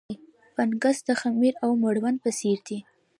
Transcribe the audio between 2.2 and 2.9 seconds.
په څېر دي.